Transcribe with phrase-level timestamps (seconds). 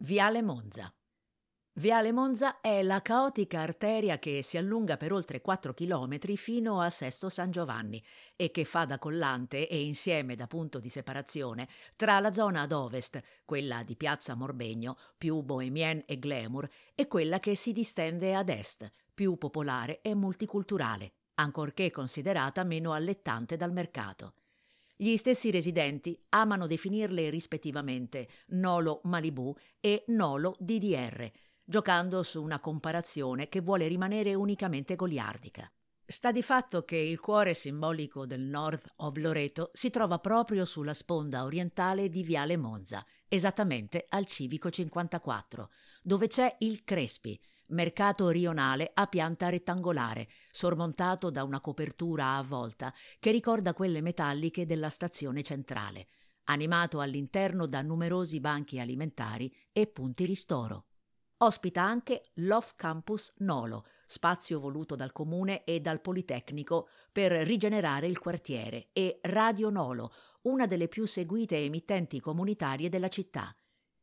[0.00, 0.94] Viale Monza.
[1.72, 6.90] Viale Monza è la caotica arteria che si allunga per oltre 4 km fino a
[6.90, 8.04] Sesto San Giovanni
[8.36, 12.72] e che fa da collante e insieme da punto di separazione tra la zona ad
[12.72, 18.50] ovest, quella di Piazza Morbegno, più bohemienne e glamour, e quella che si distende ad
[18.50, 24.34] est, più popolare e multiculturale, ancorché considerata meno allettante dal mercato.
[24.98, 31.30] Gli stessi residenti amano definirle rispettivamente Nolo Malibu e Nolo DDR,
[31.62, 35.70] giocando su una comparazione che vuole rimanere unicamente goliardica.
[36.08, 40.94] Sta di fatto che il cuore simbolico del North of Loreto si trova proprio sulla
[40.94, 45.68] sponda orientale di Viale Monza, esattamente al Civico 54,
[46.02, 47.38] dove c'è il Crespi,
[47.68, 54.66] mercato rionale a pianta rettangolare, sormontato da una copertura a volta che ricorda quelle metalliche
[54.66, 56.08] della stazione centrale,
[56.44, 60.86] animato all'interno da numerosi banchi alimentari e punti ristoro.
[61.38, 68.18] Ospita anche l'Off Campus Nolo, spazio voluto dal comune e dal Politecnico per rigenerare il
[68.18, 70.12] quartiere, e Radio Nolo,
[70.42, 73.54] una delle più seguite emittenti comunitarie della città.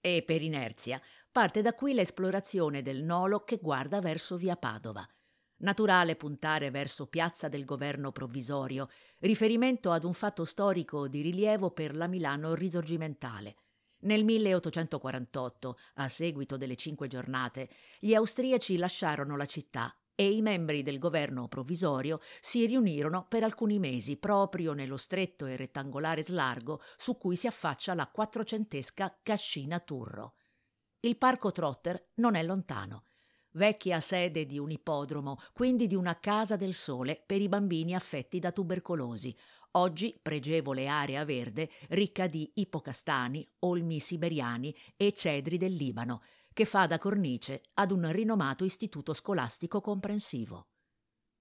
[0.00, 1.00] E per inerzia
[1.32, 5.06] parte da qui l'esplorazione del Nolo che guarda verso via Padova.
[5.58, 8.88] Naturale puntare verso Piazza del Governo Provvisorio,
[9.20, 13.56] riferimento ad un fatto storico di rilievo per la Milano risorgimentale.
[14.00, 17.68] Nel 1848, a seguito delle cinque giornate,
[18.00, 23.78] gli austriaci lasciarono la città e i membri del governo provvisorio si riunirono per alcuni
[23.78, 30.34] mesi proprio nello stretto e rettangolare slargo su cui si affaccia la quattrocentesca Cascina Turro.
[31.02, 33.04] Il parco Trotter non è lontano.
[33.52, 38.38] Vecchia sede di un ippodromo, quindi di una casa del sole per i bambini affetti
[38.38, 39.34] da tubercolosi,
[39.72, 46.86] oggi pregevole area verde ricca di ipocastani, olmi siberiani e cedri del Libano, che fa
[46.86, 50.69] da cornice ad un rinomato istituto scolastico comprensivo.